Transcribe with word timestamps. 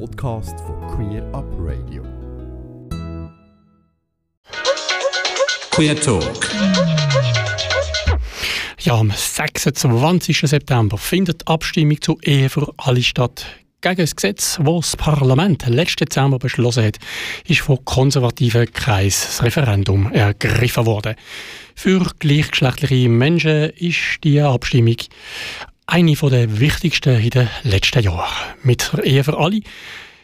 Podcast 0.00 0.58
von 0.60 0.80
Queer 0.88 1.22
Up 1.32 1.44
Radio. 1.58 2.02
Queer 5.70 6.00
Talk. 6.00 6.50
Ja, 8.80 8.94
am 8.98 9.12
26. 9.14 10.40
September 10.40 10.98
findet 10.98 11.42
die 11.42 11.46
Abstimmung 11.46 12.00
zur 12.00 12.16
Ehe 12.22 12.48
für 12.48 12.72
alle 12.76 13.02
statt. 13.02 13.46
Gegen 13.82 13.96
das 13.96 14.16
Gesetz, 14.16 14.58
das 14.62 14.90
das 14.90 14.96
Parlament 14.96 15.64
letzten 15.66 16.06
Dezember 16.06 16.38
beschlossen 16.38 16.84
hat, 16.84 16.98
ist 17.46 17.60
vom 17.60 17.84
konservativen 17.84 18.72
Kreis 18.72 19.26
das 19.26 19.42
Referendum 19.44 20.10
ergriffen 20.12 20.86
worden. 20.86 21.14
Für 21.76 22.10
gleichgeschlechtliche 22.18 23.08
Menschen 23.08 23.70
ist 23.70 24.24
die 24.24 24.40
Abstimmung 24.40 24.96
eine 25.86 26.14
der 26.14 26.60
wichtigsten 26.60 27.20
in 27.20 27.30
den 27.30 27.48
letzten 27.62 28.02
Jahren. 28.02 28.54
Mit 28.62 28.90
der 28.92 29.04
Ehe 29.04 29.24
für 29.24 29.38
alle 29.38 29.60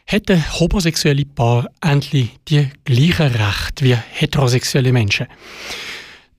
hätten 0.07 0.43
homosexuelle 0.59 1.25
Paar 1.25 1.69
endlich 1.81 2.31
die 2.49 2.69
gleichen 2.85 3.35
Rechte 3.35 3.85
wie 3.85 3.95
heterosexuelle 3.95 4.93
Menschen. 4.93 5.27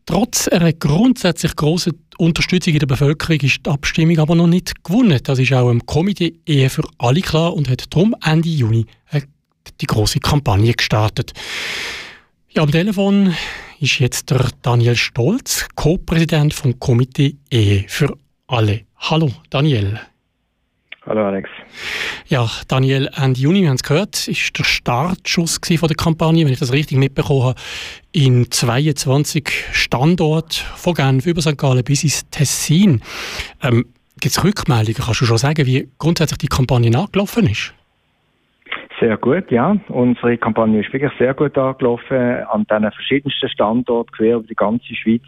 Trotz 0.05 0.47
einer 0.47 0.73
grundsätzlich 0.73 1.55
grossen 1.55 2.03
Unterstützung 2.17 2.73
in 2.73 2.80
der 2.80 2.88
Bevölkerung 2.88 3.39
ist 3.39 3.66
die 3.66 3.70
Abstimmung 3.70 4.20
aber 4.20 4.35
noch 4.35 4.47
nicht 4.47 4.84
gewonnen. 4.84 5.20
Das 5.23 5.39
ist 5.39 5.53
auch 5.53 5.69
im 5.69 5.85
Komitee 5.85 6.39
Ehe 6.45 6.69
für 6.69 6.83
alle 6.97 7.22
klar 7.22 7.53
und 7.53 7.69
hat 7.69 7.85
darum 7.94 8.16
Ende 8.23 8.49
Juni 8.49 8.85
die 9.80 9.88
große 9.88 10.19
Kampagne 10.19 10.73
gestartet. 10.73 11.33
Ja, 12.49 12.63
am 12.63 12.72
Telefon 12.72 13.33
ist 13.80 13.99
jetzt 13.99 14.30
der 14.30 14.49
Daniel 14.61 14.95
Stolz, 14.95 15.67
Co-Präsident 15.75 16.53
vom 16.53 16.80
Komitee 16.80 17.38
Ehe 17.49 17.85
für 17.88 18.16
alle. 18.51 18.81
Hallo, 18.97 19.29
Daniel. 19.49 19.99
Hallo 21.05 21.25
Alex. 21.25 21.49
Ja, 22.27 22.45
Daniel, 22.67 23.09
Ende 23.15 23.39
Juni, 23.39 23.61
wir 23.61 23.69
haben 23.69 23.75
es 23.75 23.83
gehört, 23.83 24.27
ist 24.27 24.57
der 24.57 24.63
Startschuss 24.63 25.59
von 25.80 25.88
der 25.88 25.97
Kampagne, 25.97 26.45
wenn 26.45 26.53
ich 26.53 26.59
das 26.59 26.71
richtig 26.71 26.97
mitbekommen 26.97 27.43
habe, 27.43 27.59
in 28.11 28.52
22 28.52 29.49
Standorten 29.71 30.63
von 30.75 30.93
Genf 30.93 31.25
über 31.25 31.41
St. 31.41 31.58
Gallen 31.58 31.83
bis 31.83 32.03
ins 32.03 32.30
Tessin. 32.30 33.02
Ähm, 33.63 33.85
Gibt 34.19 34.35
es 34.35 34.43
Rückmeldungen? 34.43 35.02
Kannst 35.03 35.21
du 35.21 35.25
schon 35.25 35.38
sagen, 35.38 35.65
wie 35.65 35.89
grundsätzlich 35.97 36.38
die 36.38 36.47
Kampagne 36.47 36.95
angelaufen 36.95 37.47
ist? 37.47 37.73
Sehr 38.99 39.17
gut, 39.17 39.49
ja. 39.49 39.75
Unsere 39.88 40.38
Kampagne 40.38 40.81
ist 40.81 40.93
wirklich 40.93 41.11
sehr 41.17 41.33
gut 41.33 41.58
angelaufen 41.58 42.15
an 42.15 42.67
diesen 42.69 42.91
verschiedensten 42.91 43.49
Standorten 43.49 44.11
quer 44.11 44.36
über 44.36 44.47
die 44.47 44.53
ganze 44.53 44.93
Schweiz 44.93 45.23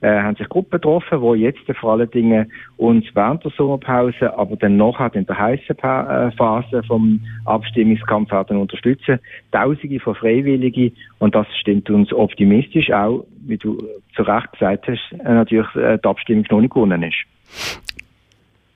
äh, 0.00 0.20
haben 0.20 0.36
sich 0.36 0.48
Gruppen 0.48 0.70
getroffen, 0.70 1.20
die 1.20 1.40
jetzt 1.40 1.60
vor 1.80 1.92
allen 1.92 2.10
Dingen 2.10 2.50
uns 2.76 3.04
während 3.14 3.44
der 3.44 3.52
Sommerpause, 3.56 4.36
aber 4.36 4.56
dann 4.56 4.76
nachher 4.76 5.14
in 5.14 5.26
der 5.26 5.38
heißen 5.38 5.76
äh, 5.78 6.30
Phase 6.32 6.82
vom 6.86 7.20
Abstimmungskampf 7.44 8.30
werden 8.30 8.58
unterstützen. 8.58 9.18
Tausende 9.50 10.00
von 10.00 10.14
Freiwilligen 10.14 10.92
und 11.18 11.34
das 11.34 11.46
stimmt 11.60 11.90
uns 11.90 12.12
optimistisch, 12.12 12.90
auch 12.90 13.24
wie 13.46 13.56
du 13.56 13.78
zu 14.14 14.22
Recht 14.22 14.52
gesagt 14.52 14.86
hast, 14.86 15.20
äh, 15.20 15.34
natürlich 15.34 15.68
die 15.74 16.04
Abstimmung 16.04 16.44
noch 16.50 16.60
nicht 16.60 16.74
gewonnen 16.74 17.02
ist. 17.02 17.16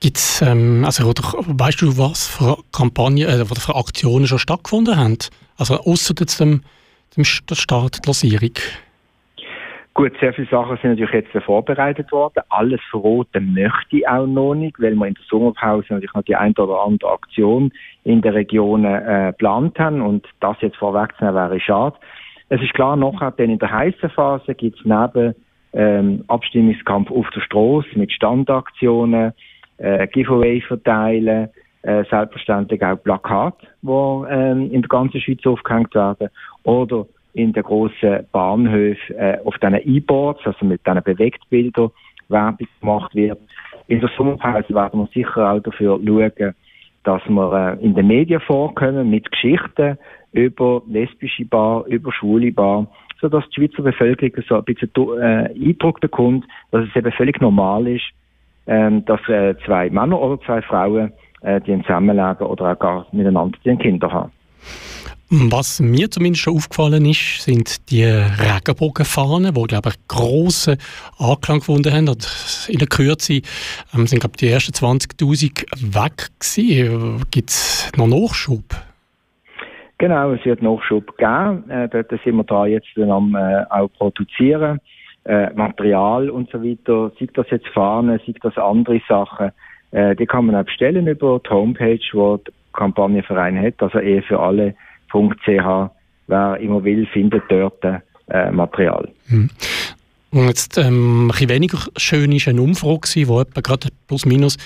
Gibt's, 0.03 0.43
ähm, 0.43 0.85
also, 0.85 1.09
oder, 1.09 1.23
weißt 1.47 1.81
du, 1.83 1.97
was 1.97 2.27
für 2.27 2.59
Kampagnen, 2.73 3.29
äh, 3.29 3.43
oder 3.43 3.61
für 3.61 3.77
Aktionen 3.77 4.27
schon 4.27 4.41
stattgefunden 4.41 4.97
haben? 4.97 5.17
Also, 5.57 5.77
außer 5.77 6.15
dem, 6.15 6.63
dem 7.17 7.25
Start, 7.25 8.05
der 8.05 8.09
Losierung? 8.09 8.55
Gut, 9.95 10.13
sehr 10.21 10.33
viele 10.33 10.49
Sachen 10.49 10.79
sind 10.79 10.91
natürlich 10.99 11.13
jetzt 11.13 11.45
vorbereitet 11.45 12.11
worden. 12.13 12.43
Alles 12.49 12.81
verraten 12.91 13.53
möchte 13.53 13.99
ich 13.99 14.09
auch 14.09 14.27
noch 14.27 14.55
nicht, 14.55 14.81
weil 14.81 14.95
wir 14.95 15.07
in 15.07 15.15
der 15.15 15.25
Sommerpause 15.29 15.87
natürlich 15.91 16.15
noch 16.15 16.23
die 16.23 16.35
ein 16.35 16.57
oder 16.57 16.81
andere 16.83 17.11
Aktion 17.11 17.71
in 18.05 18.23
den 18.23 18.33
Regionen 18.33 18.87
äh, 18.87 19.33
geplant 19.33 19.79
haben 19.79 20.01
und 20.01 20.27
das 20.41 20.57
jetzt 20.63 20.79
vorwegzunehmen 20.79 21.37
wäre 21.37 21.61
schade. 21.61 21.97
Es 22.49 22.63
ist 22.63 22.73
klar, 22.73 22.97
nachher 22.97 23.33
dann 23.33 23.51
in 23.51 23.59
der 23.59 23.71
heißen 23.71 24.09
Phase 24.11 24.55
gibt 24.55 24.79
es 24.79 24.85
neben 24.87 25.35
ähm, 25.75 26.25
Abstimmungskampf 26.29 27.11
auf 27.11 27.29
der 27.35 27.41
Straße 27.41 27.89
mit 27.95 28.13
Standaktionen, 28.13 29.33
äh, 29.77 30.07
Giveaway 30.07 30.63
verteilen, 30.63 31.51
äh, 31.83 32.05
selbstverständlich 32.09 32.83
auch 32.83 33.03
Plakate, 33.03 33.67
die 33.83 33.89
ähm, 33.89 34.71
in 34.71 34.81
der 34.83 34.89
ganzen 34.89 35.21
Schweiz 35.21 35.45
aufgehängt 35.45 35.95
werden 35.95 36.31
oder 36.63 37.07
in 37.35 37.53
den 37.53 37.63
grossen 37.63 38.27
Bahnhöfen 38.33 39.17
äh, 39.17 39.39
auf 39.45 39.57
diesen 39.59 39.81
E-Boards, 39.83 40.41
also 40.45 40.65
mit 40.65 40.87
diesen 40.87 41.03
Bewegtbildern, 41.03 41.91
Werbung 42.29 42.69
gemacht 42.81 43.15
wird. 43.15 43.39
In 43.89 44.01
der 44.01 44.11
Sommerpause 44.17 44.75
werden 44.75 45.01
wir 45.01 45.09
sicher 45.13 45.53
auch 45.53 45.61
dafür 45.61 46.01
schauen, 46.05 46.55
dass 47.05 47.23
wir 47.29 47.79
äh, 47.81 47.85
in 47.85 47.95
den 47.95 48.07
Medien 48.07 48.41
vorkommen 48.41 49.11
mit 49.11 49.31
Geschichten 49.31 49.99
über 50.33 50.83
lesbische 50.89 51.45
Bar, 51.45 51.85
über 51.87 52.13
schwule 52.13 52.53
Bar, 52.53 52.87
sodass 53.21 53.49
die 53.51 53.61
Schweizer 53.61 53.83
Bevölkerung 53.83 54.45
so 54.49 54.57
ein 54.57 54.65
bisschen 54.65 54.91
äh, 55.21 55.51
Eindruck 55.55 56.01
bekommt, 56.01 56.45
dass 56.71 56.87
es 56.89 56.97
eben 56.97 57.13
völlig 57.13 57.41
normal 57.41 57.87
ist, 57.87 58.05
ähm, 58.67 59.05
dass 59.05 59.21
äh, 59.29 59.55
zwei 59.65 59.91
Männer 59.91 60.21
oder 60.21 60.41
zwei 60.43 60.63
Frauen 60.63 61.13
äh, 61.43 61.61
die 61.61 61.81
zusammenleben 61.83 62.47
oder 62.47 62.73
auch 62.73 62.79
gar 62.79 63.07
miteinander 63.13 63.59
die 63.65 63.77
Kinder 63.77 64.11
haben. 64.11 64.33
Was 65.35 65.81
mir 65.81 66.11
zumindest 66.11 66.43
schon 66.43 66.57
aufgefallen 66.57 67.07
ist, 67.07 67.41
sind 67.41 67.91
die 67.91 68.05
Regenbogenfahnen, 68.05 69.55
die, 69.55 69.63
glaube 69.63 69.89
ich, 69.89 70.07
grossen 70.07 70.77
Anklang 71.19 71.61
gefunden 71.61 71.91
haben. 71.91 72.11
Und 72.11 72.69
in 72.69 72.79
der 72.79 72.87
Kürze 72.87 73.41
ähm, 73.95 74.07
sind, 74.07 74.21
glaube 74.21 74.35
ich, 74.35 74.41
die 74.41 74.49
ersten 74.49 74.73
20'000 74.73 75.95
weg 75.95 76.29
gewesen. 76.39 77.25
Gibt 77.31 77.49
es 77.49 77.91
noch 77.97 78.09
Nachschub? 78.09 78.63
Genau, 79.97 80.33
es 80.33 80.45
wird 80.45 80.61
Nachschub 80.61 81.17
geben. 81.17 81.71
Äh, 81.71 81.89
dort 81.89 82.11
sind 82.11 82.37
wir 82.37 82.45
da 82.45 82.67
jetzt 82.67 82.89
dann 82.95 83.11
am 83.11 83.35
äh, 83.35 83.65
auch 83.71 83.89
produzieren. 83.97 84.81
Äh, 85.25 85.51
Material 85.55 86.29
und 86.29 86.51
so 86.51 86.63
weiter, 86.63 87.11
sei 87.19 87.27
das 87.33 87.47
jetzt 87.49 87.69
Fahnen, 87.69 88.21
sei 88.27 88.35
das 88.43 88.59
andere 88.59 89.01
Sachen, 89.09 89.51
äh, 89.93 90.15
die 90.15 90.27
kann 90.27 90.45
man 90.45 90.57
auch 90.57 90.65
bestellen 90.65 91.07
über 91.07 91.41
die 91.43 91.49
Homepage, 91.49 92.05
wo 92.13 92.37
der 92.37 92.53
Kampagnenverein 92.75 93.59
hat, 93.59 93.75
also 93.79 93.99
eher 93.99 94.23
für 94.25 94.39
alle 94.39 94.75
www.ch. 95.13 95.91
Wer 96.29 96.57
immer 96.59 96.85
will, 96.85 97.07
findet 97.07 97.43
dort 97.49 97.83
äh, 98.29 98.51
Material. 98.51 99.09
Hm. 99.29 99.51
Und 100.31 100.47
jetzt 100.47 100.79
ähm, 100.79 101.27
ein 101.27 101.29
bisschen 101.29 101.51
weniger 101.51 101.79
schön 101.99 102.33
ist 102.33 102.49
eine 102.49 102.63
Umfrage, 102.63 103.07
die 103.15 103.23
etwa 103.23 103.61
gerade 103.61 103.89
plus 104.07 104.25
minus 104.25 104.57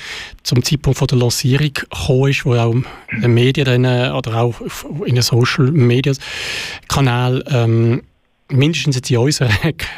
zum 0.45 0.63
Zeitpunkt 0.63 0.97
von 0.97 1.09
der 1.09 1.19
Lancierung 1.19 1.73
gekommen 1.73 2.31
ist, 2.31 2.47
wo 2.47 2.55
auch 2.55 2.73
in 2.73 3.21
den 3.21 3.35
Medien 3.35 3.65
dann, 3.65 3.85
äh, 3.85 4.13
oder 4.15 4.43
auch 4.43 4.55
in 5.05 5.17
den 5.17 5.23
Social 5.23 5.73
Media 5.73 6.13
Kanälen 6.89 7.43
ähm, 7.51 8.03
mindestens 8.49 8.95
jetzt 8.95 9.11
in 9.11 9.19
unserer 9.19 9.51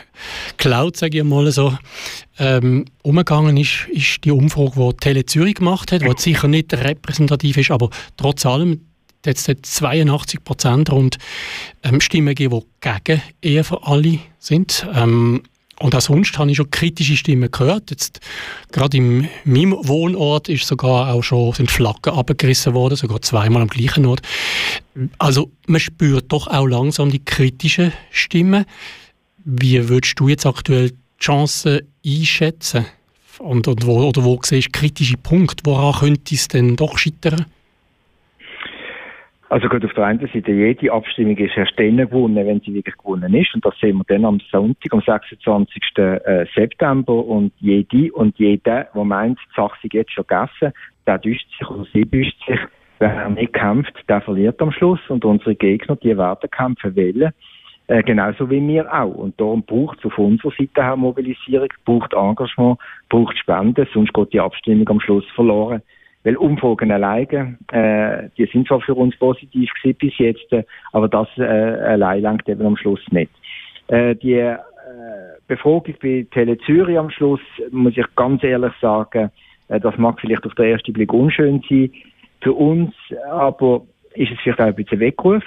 Cloud, 0.57 0.97
sage 0.97 1.19
ich 1.19 1.25
mal 1.25 1.51
so, 1.53 1.77
ähm, 2.39 2.87
umgegangen 3.03 3.59
ist, 3.59 3.89
ist 3.93 4.25
die 4.25 4.31
Umfrage, 4.31 4.73
die 4.75 4.97
Tele 4.97 5.27
Zürich 5.27 5.57
gemacht 5.57 5.93
hat, 5.93 6.01
die 6.01 6.13
sicher 6.17 6.49
nicht 6.49 6.73
repräsentativ 6.73 7.59
ist, 7.59 7.71
aber 7.71 7.91
trotz 8.17 8.47
allem 8.47 8.88
jetzt 9.29 9.49
82 9.67 10.43
Prozent 10.43 10.91
rund 10.91 11.19
ähm, 11.83 12.01
Stimmen 12.01 12.35
gegeben, 12.35 12.61
die 12.61 12.91
gegen 13.05 13.23
Ehe 13.43 13.65
für 13.65 13.87
alle 13.87 14.19
sind. 14.39 14.87
Ähm, 14.95 15.43
und 15.81 15.95
auch 15.95 16.01
sonst 16.01 16.37
habe 16.39 16.51
ich 16.51 16.57
schon 16.57 16.71
kritische 16.71 17.17
Stimmen 17.17 17.51
gehört. 17.51 17.91
Jetzt, 17.91 18.21
gerade 18.73 18.97
in 18.97 19.29
meinem 19.45 19.77
Wohnort 19.87 20.49
ist 20.49 20.67
sogar 20.67 21.13
auch 21.13 21.23
schon, 21.23 21.53
sind 21.53 21.71
Flaggen 21.71 22.15
abgerissen 22.15 22.75
worden, 22.75 22.97
sogar 22.97 23.23
zweimal 23.23 23.63
am 23.63 23.69
gleichen 23.69 24.07
Ort. 24.07 24.23
Also 25.19 25.53
man 25.67 25.81
spürt 25.81 26.33
doch 26.33 26.49
auch 26.49 26.67
langsam 26.67 27.11
die 27.11 27.25
kritischen 27.25 27.93
Stimmen. 28.11 28.65
Wie 29.45 29.89
würdest 29.89 30.19
du 30.19 30.29
jetzt 30.29 30.47
aktuell 30.47 30.91
die 30.91 30.97
Chancen 31.21 31.81
einschätzen? 32.05 32.87
Und, 33.39 33.69
und 33.69 33.87
wo, 33.87 34.03
oder 34.03 34.25
wo 34.25 34.41
siehst 34.43 34.69
du 34.69 34.73
kritische 34.73 35.17
Punkte? 35.17 35.65
Woran 35.65 36.01
könnte 36.01 36.35
es 36.35 36.49
denn 36.49 36.75
doch 36.75 36.99
scheitern? 36.99 37.47
Also 39.51 39.69
gut, 39.69 39.83
auf 39.83 39.95
der 39.95 40.05
einen 40.05 40.21
Seite, 40.21 40.53
jede 40.53 40.93
Abstimmung 40.93 41.37
ist 41.39 41.57
erst 41.57 41.79
dann 41.79 41.97
gewonnen, 41.97 42.47
wenn 42.47 42.61
sie 42.61 42.75
wirklich 42.75 42.97
gewonnen 42.99 43.33
ist. 43.33 43.55
Und 43.55 43.65
das 43.65 43.75
sehen 43.81 43.97
wir 43.97 44.05
dann 44.07 44.27
am 44.27 44.41
Sonntag, 44.51 44.93
am 44.93 45.01
26. 45.01 45.83
Äh, 45.97 46.45
September. 46.55 47.25
Und 47.25 47.53
jede 47.59 48.13
und 48.13 48.39
jeder, 48.39 48.89
der 48.95 49.05
meint, 49.05 49.39
die 49.39 49.55
Sache 49.57 49.77
sei 49.83 49.89
jetzt 49.93 50.13
schon 50.13 50.27
gegessen, 50.27 50.75
der 51.07 51.19
düscht 51.19 51.49
sich 51.59 51.71
oder 51.71 51.87
sie 51.93 52.05
düscht 52.05 52.39
sich. 52.47 52.61
Wer 52.99 53.31
nicht 53.31 53.53
kämpft, 53.55 53.95
der 54.09 54.21
verliert 54.21 54.61
am 54.61 54.73
Schluss. 54.73 55.01
Und 55.09 55.25
unsere 55.25 55.55
Gegner, 55.55 55.97
die 55.97 56.19
werden 56.19 56.51
kämpfen 56.51 56.95
wollen. 56.95 57.33
Äh, 57.87 58.03
genauso 58.03 58.51
wie 58.51 58.61
wir 58.69 58.93
auch. 58.93 59.15
Und 59.15 59.41
darum 59.41 59.63
braucht 59.63 59.99
es 60.01 60.05
auf 60.05 60.19
unserer 60.19 60.53
Seite 60.59 60.93
auch 60.93 60.97
Mobilisierung, 60.97 61.69
braucht 61.87 62.13
Engagement, 62.13 62.79
braucht 63.09 63.39
Spenden, 63.39 63.89
sonst 63.95 64.13
geht 64.13 64.35
die 64.35 64.41
Abstimmung 64.41 64.87
am 64.91 65.01
Schluss 65.01 65.25
verloren. 65.35 65.81
Weil 66.25 66.37
Umfragen 66.37 66.91
alleine, 66.91 67.57
äh, 67.73 68.29
die 68.37 68.47
sind 68.47 68.67
zwar 68.67 68.81
für 68.81 68.95
uns 68.95 69.17
positiv 69.17 69.71
gewesen 69.75 69.99
bis 69.99 70.19
jetzt, 70.19 70.53
äh, 70.53 70.65
aber 70.93 71.09
das 71.09 71.29
äh, 71.39 71.43
allein 71.43 72.23
langt 72.23 72.49
eben 72.49 72.67
am 72.67 72.77
Schluss 72.77 73.01
nicht. 73.11 73.31
Äh, 73.89 74.17
die 74.17 74.35
äh, 74.35 74.59
Befragung 75.47 75.95
bei 76.03 76.27
Tele 76.31 76.59
Zürich 76.59 76.99
am 76.99 77.11
Schluss, 77.11 77.41
muss 77.71 77.97
ich 77.97 78.07
ganz 78.17 78.43
ehrlich 78.43 78.73
sagen, 78.81 79.31
äh, 79.69 79.81
das 79.81 79.97
mag 79.97 80.21
vielleicht 80.21 80.45
auf 80.45 80.55
den 80.55 80.67
ersten 80.67 80.93
Blick 80.93 81.13
unschön 81.13 81.63
sein. 81.69 81.91
Für 82.41 82.53
uns 82.53 82.93
aber 83.31 83.83
ist 84.15 84.33
es 84.33 84.39
vielleicht 84.41 84.61
auch 84.61 84.67
ein 84.67 84.75
bisschen 84.75 85.01
Weckruf. 85.01 85.45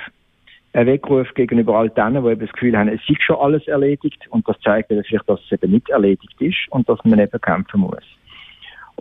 Ein 0.73 0.87
Weckruf 0.87 1.33
gegenüber 1.33 1.77
all 1.77 1.89
denen, 1.89 2.23
die 2.23 2.31
eben 2.31 2.41
das 2.41 2.53
Gefühl 2.53 2.77
haben, 2.77 2.87
es 2.87 3.01
ist 3.07 3.21
schon 3.21 3.35
alles 3.35 3.67
erledigt 3.67 4.25
und 4.29 4.47
das 4.47 4.59
zeigt 4.61 4.87
vielleicht, 4.87 5.29
dass 5.29 5.41
es 5.41 5.51
eben 5.51 5.71
nicht 5.71 5.89
erledigt 5.89 6.39
ist 6.39 6.67
und 6.69 6.87
dass 6.87 7.03
man 7.03 7.19
eben 7.19 7.41
kämpfen 7.41 7.81
muss. 7.81 8.03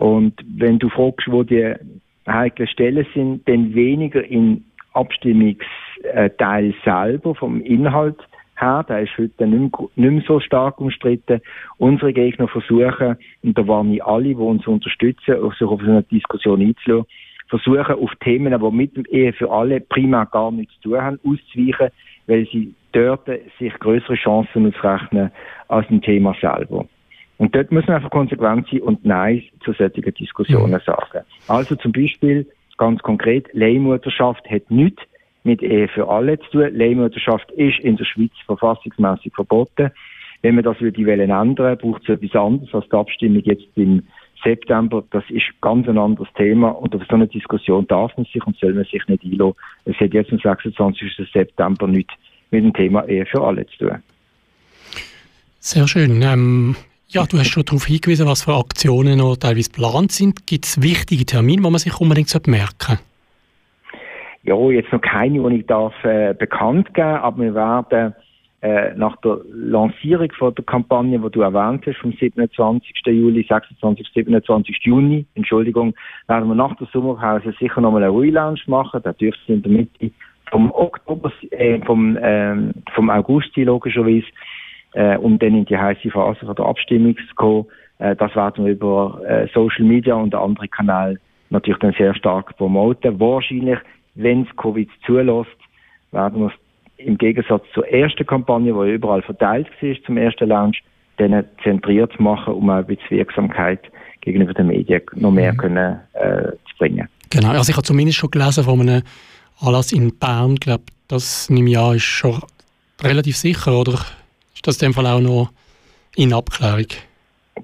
Und 0.01 0.33
wenn 0.57 0.79
du 0.79 0.89
fragst, 0.89 1.31
wo 1.31 1.43
die 1.43 1.75
heiklen 2.27 2.67
Stellen 2.67 3.05
sind, 3.13 3.47
dann 3.47 3.75
weniger 3.75 4.25
im 4.25 4.63
Abstimmungsteil 4.93 6.73
selber, 6.83 7.35
vom 7.35 7.61
Inhalt 7.61 8.17
her, 8.57 8.83
der 8.89 9.01
ist 9.01 9.15
heute 9.19 9.45
nicht 9.45 9.77
mehr, 9.77 9.89
nicht 9.95 10.11
mehr 10.11 10.23
so 10.25 10.39
stark 10.39 10.81
umstritten. 10.81 11.39
Unsere 11.77 12.13
Gegner 12.13 12.47
versuchen, 12.47 13.15
und 13.43 13.55
da 13.55 13.67
waren 13.67 13.91
wir 13.91 14.07
alle, 14.07 14.29
die 14.29 14.35
uns 14.35 14.65
unterstützen, 14.65 15.35
sich 15.35 15.35
auf 15.35 15.53
so 15.59 15.77
eine 15.77 16.01
Diskussion 16.01 16.61
einzulassen, 16.61 17.05
versuchen 17.47 17.95
auf 17.95 18.11
Themen, 18.23 18.59
die 18.59 18.71
mit 18.75 18.97
dem 18.97 19.05
Ehe 19.05 19.33
für 19.33 19.51
alle 19.51 19.81
primär 19.81 20.25
gar 20.31 20.51
nichts 20.51 20.73
zu 20.81 20.89
tun 20.89 21.01
haben, 21.01 21.19
auszuweichen, 21.23 21.89
weil 22.25 22.47
sie 22.51 22.73
dort 22.93 23.29
sich 23.59 23.73
größere 23.79 24.15
Chancen 24.15 24.73
ausrechnen 24.73 25.29
als 25.67 25.87
ein 25.91 26.01
Thema 26.01 26.35
selber. 26.41 26.87
Und 27.41 27.55
dort 27.55 27.71
muss 27.71 27.87
man 27.87 27.95
einfach 27.95 28.11
konsequent 28.11 28.67
sein 28.69 28.81
und 28.81 29.03
Nein 29.03 29.41
zu 29.65 29.73
solchen 29.73 30.13
Diskussionen 30.13 30.73
mhm. 30.73 30.85
sagen. 30.85 31.25
Also 31.47 31.75
zum 31.75 31.91
Beispiel, 31.91 32.45
ganz 32.77 33.01
konkret, 33.01 33.47
Leihmutterschaft 33.53 34.47
hat 34.47 34.69
nichts 34.69 35.01
mit 35.43 35.63
Ehe 35.63 35.87
für 35.87 36.07
alle 36.07 36.37
zu 36.37 36.51
tun. 36.51 36.69
Leihmutterschaft 36.71 37.49
ist 37.53 37.79
in 37.79 37.97
der 37.97 38.05
Schweiz 38.05 38.29
verfassungsmäßig 38.45 39.33
verboten. 39.33 39.89
Wenn 40.43 40.53
man 40.53 40.63
das 40.63 40.79
würde 40.81 41.01
ändern, 41.11 41.55
braucht 41.79 42.03
es 42.03 42.09
etwas 42.09 42.39
anderes 42.39 42.71
als 42.75 42.85
die 42.85 42.95
Abstimmung 42.95 43.41
jetzt 43.43 43.65
im 43.73 44.03
September. 44.43 45.03
Das 45.09 45.23
ist 45.29 45.45
ganz 45.61 45.87
ein 45.87 45.97
anderes 45.97 46.29
Thema 46.35 46.69
und 46.69 46.93
auf 46.95 47.01
so 47.09 47.15
eine 47.15 47.25
Diskussion 47.25 47.87
darf 47.87 48.15
man 48.17 48.27
sich 48.27 48.45
und 48.45 48.55
soll 48.57 48.75
man 48.75 48.83
sich 48.83 49.01
nicht 49.07 49.23
einlassen. 49.23 49.55
Es 49.85 49.95
hat 49.99 50.13
jetzt 50.13 50.31
am 50.31 50.37
26. 50.37 51.27
September 51.33 51.87
nichts 51.87 52.13
mit 52.51 52.63
dem 52.63 52.73
Thema 52.73 53.03
Ehe 53.07 53.25
für 53.25 53.41
alle 53.41 53.65
zu 53.65 53.87
tun. 53.87 53.97
Sehr 55.57 55.87
schön. 55.87 56.21
Ähm, 56.21 56.75
ja, 57.11 57.25
du 57.25 57.37
hast 57.37 57.49
schon 57.49 57.65
darauf 57.65 57.85
hingewiesen, 57.85 58.27
was 58.27 58.43
für 58.43 58.53
Aktionen 58.53 59.19
noch 59.19 59.35
teilweise 59.35 59.69
geplant 59.69 60.11
sind. 60.11 60.47
Gibt 60.47 60.65
es 60.65 60.81
wichtige 60.81 61.25
Termine, 61.25 61.61
die 61.61 61.69
man 61.69 61.77
sich 61.77 61.99
unbedingt 61.99 62.31
merken 62.47 62.97
sollte? 62.97 63.01
Ja, 64.43 64.55
jetzt 64.71 64.91
noch 64.91 65.01
keine, 65.01 65.49
die 65.49 65.57
ich 65.57 65.67
darf, 65.67 65.93
äh, 66.03 66.33
bekannt 66.33 66.93
geben 66.93 67.07
aber 67.07 67.43
wir 67.43 67.53
werden 67.53 68.15
äh, 68.61 68.93
nach 68.95 69.15
der 69.17 69.39
Lancierung 69.53 70.31
von 70.37 70.55
der 70.55 70.63
Kampagne, 70.63 71.19
die 71.19 71.29
du 71.29 71.41
erwähnt 71.41 71.85
hast, 71.85 71.97
vom 71.97 72.13
27. 72.13 72.91
Juli, 73.05 73.45
26. 73.47 74.07
27. 74.13 74.77
Juni, 74.83 75.25
Entschuldigung, 75.35 75.93
werden 76.27 76.47
wir 76.47 76.55
nach 76.55 76.75
der 76.77 76.87
Sommerpause 76.93 77.53
sicher 77.59 77.81
nochmal 77.81 78.03
einen 78.03 78.15
Relaunch 78.15 78.67
machen. 78.67 79.01
Da 79.03 79.13
dürfte 79.13 79.41
es 79.43 79.49
in 79.49 79.61
der 79.63 79.71
Mitte 79.71 80.11
vom 80.49 80.71
Oktober, 80.71 81.31
äh, 81.51 81.79
vom, 81.85 82.17
äh, 82.17 82.55
vom 82.93 83.09
August 83.09 83.55
logischerweise, 83.57 84.27
äh, 84.93 85.17
um 85.17 85.39
dann 85.39 85.55
in 85.55 85.65
die 85.65 85.77
heiße 85.77 86.09
Phase 86.09 86.45
von 86.45 86.55
der 86.55 86.65
Abstimmung 86.65 87.15
zu 87.15 87.35
kommen. 87.35 87.65
Äh, 87.99 88.15
das 88.15 88.35
werden 88.35 88.65
wir 88.65 88.73
über 88.73 89.21
äh, 89.27 89.47
Social 89.53 89.85
Media 89.85 90.15
und 90.15 90.35
andere 90.35 90.67
Kanäle 90.67 91.19
natürlich 91.49 91.79
dann 91.79 91.93
sehr 91.97 92.15
stark 92.15 92.55
promoten. 92.57 93.19
Wahrscheinlich 93.19 93.79
wenn 94.15 94.43
es 94.43 94.55
Covid 94.57 94.89
zulässt, 95.05 95.49
werden 96.11 96.41
wir 96.41 96.47
es 96.47 97.05
im 97.05 97.17
Gegensatz 97.17 97.63
zur 97.73 97.87
ersten 97.87 98.25
Kampagne, 98.25 98.73
die 98.73 98.91
überall 98.93 99.21
verteilt 99.21 99.67
war, 99.81 99.95
zum 100.05 100.17
ersten 100.17 100.49
Launch, 100.49 100.83
dann 101.17 101.45
zentriert 101.63 102.19
machen, 102.19 102.53
um 102.53 102.69
auch 102.69 102.75
ein 102.75 102.85
bisschen 102.85 103.17
Wirksamkeit 103.17 103.81
gegenüber 104.21 104.53
den 104.53 104.67
Medien 104.67 105.01
noch 105.15 105.31
mehr 105.31 105.53
mhm. 105.53 105.57
können, 105.57 105.99
äh, 106.13 106.51
zu 106.69 106.77
bringen. 106.77 107.07
Genau, 107.29 107.49
also 107.49 107.69
ich 107.69 107.75
habe 107.75 107.85
zumindest 107.85 108.17
schon 108.17 108.31
gelesen 108.31 108.63
von 108.63 108.81
einem 108.81 109.03
Anlass 109.59 109.91
in 109.91 110.17
Bern, 110.17 110.53
ich 110.53 110.59
glaube, 110.61 110.83
das 111.07 111.49
im 111.49 111.67
Jahr 111.67 111.95
ist 111.95 112.03
schon 112.03 112.41
relativ 113.01 113.37
sicher, 113.37 113.79
oder 113.79 113.99
ist 114.61 114.67
das 114.67 114.81
in 114.81 114.89
dem 114.89 114.93
Fall 114.93 115.07
auch 115.07 115.19
noch 115.19 115.49
in 116.15 116.33
Abklärung? 116.33 116.85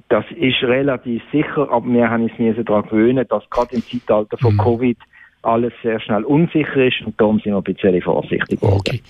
Das 0.10 0.26
ist 0.32 0.64
relativ 0.64 1.22
sicher, 1.32 1.70
aber 1.72 1.86
wir 1.88 2.10
haben 2.10 2.24
uns 2.24 2.66
daran 2.66 2.84
gewöhnen, 2.84 3.26
dass 3.30 3.48
gerade 3.50 3.76
im 3.76 3.84
Zeitalter 3.84 4.38
von 4.38 4.56
mhm. 4.56 4.60
Covid 4.60 4.98
alles 5.44 5.74
sehr 5.84 6.00
schnell 6.00 6.24
unsicher 6.24 6.88
ist 6.88 7.02
und 7.06 7.20
darum 7.20 7.40
sind 7.40 7.54
wir 7.54 7.58
ein 7.58 7.64
bisschen 7.64 8.02
vorsichtig 8.02 8.60
geworden. 8.60 8.80
Okay. 8.80 9.02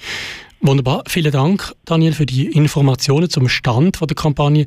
Wunderbar. 0.60 1.04
Vielen 1.08 1.32
Dank, 1.32 1.74
Daniel, 1.86 2.14
für 2.14 2.26
die 2.26 2.48
Informationen 2.48 3.30
zum 3.30 3.48
Stand 3.48 4.00
der 4.02 4.16
Kampagne. 4.16 4.66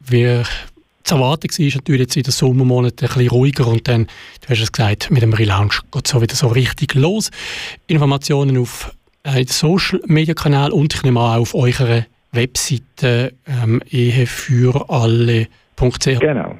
Wir 0.00 0.44
zu 1.02 1.16
erwarten 1.16 1.48
war 1.50 1.66
natürlich 1.74 2.00
jetzt 2.00 2.16
in 2.16 2.22
den 2.22 2.30
Sommermonaten 2.30 3.06
ein 3.06 3.14
bisschen 3.14 3.30
ruhiger 3.30 3.66
und 3.66 3.86
dann, 3.86 4.06
du 4.40 4.48
hast 4.48 4.62
es 4.62 4.72
gesagt, 4.72 5.10
mit 5.10 5.20
dem 5.20 5.32
Relaunch 5.32 5.82
geht 5.90 6.06
es 6.06 6.10
so 6.10 6.22
wieder 6.22 6.36
so 6.36 6.46
richtig 6.46 6.94
los. 6.94 7.30
Informationen 7.88 8.56
auf 8.56 8.94
äh, 9.24 9.44
Social 9.46 10.00
Media 10.06 10.34
Kanal 10.34 10.70
und 10.72 10.94
ich 10.94 11.02
nehme 11.02 11.20
auch 11.20 11.36
auf 11.36 11.54
eurer 11.54 12.04
Webseite 12.32 13.34
ähm, 13.46 13.82
ehefüralle.ch. 13.90 15.48
Genau. 16.20 16.58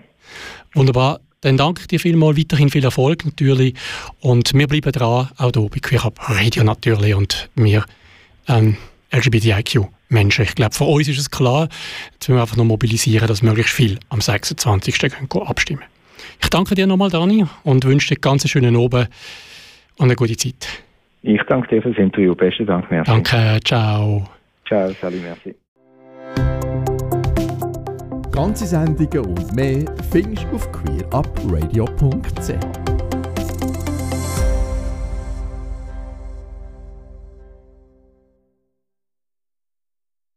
Wunderbar. 0.75 1.21
Dann 1.43 1.57
danke 1.57 1.81
ich 1.83 1.89
dir 1.89 1.99
vielmals, 1.99 2.39
weiterhin 2.39 2.71
viel 2.71 2.85
Erfolg 2.85 3.25
natürlich 3.25 3.75
und 4.21 4.55
wir 4.55 4.69
bleiben 4.69 4.93
dran, 4.93 5.29
auch 5.37 5.51
hier 5.53 5.69
bei 5.69 5.81
Queer 5.81 6.13
Radio 6.19 6.63
natürlich 6.63 7.15
und 7.17 7.51
wir 7.57 7.85
ähm, 8.49 8.77
LGBTIQ 9.13 9.89
Menschen. 10.09 10.45
Ich 10.45 10.55
glaube, 10.55 10.75
für 10.75 10.85
uns 10.85 11.09
ist 11.09 11.19
es 11.19 11.31
klar, 11.31 11.69
jetzt 12.13 12.29
müssen 12.29 12.39
wir 12.39 12.43
einfach 12.43 12.57
noch 12.57 12.65
mobilisieren, 12.65 13.27
dass 13.27 13.43
möglichst 13.43 13.75
viel 13.75 13.99
am 14.09 14.21
26. 14.21 14.99
Können 14.99 15.47
abstimmen 15.47 15.83
Ich 16.41 16.49
danke 16.49 16.77
dir 16.77 16.87
nochmal, 16.87 17.11
Dani, 17.11 17.45
und 17.65 17.85
wünsche 17.85 18.09
dir 18.09 18.17
einen 18.17 18.21
ganz 18.21 18.49
schönen 18.49 18.77
Abend 18.77 19.09
und 19.99 20.05
eine 20.05 20.15
gute 20.15 20.37
Zeit. 20.37 20.85
Ich 21.23 21.43
danke 21.49 21.69
dir 21.69 21.83
für 21.83 21.91
das 21.91 21.99
Interview. 21.99 22.35
Besten 22.37 22.67
Dank, 22.67 22.91
merci. 22.91 23.11
Danke, 23.11 23.61
ciao. 23.65 24.29
Ciao, 24.73 24.91
salut, 25.03 25.21
merci. 25.21 25.55
Ganze 28.31 28.67
Sendungen 28.67 29.27
und 29.27 29.55
mehr 29.55 29.85
findest 30.11 30.47
du 30.51 30.57
auf 30.57 30.73
queerupradio.ch. 30.73 32.82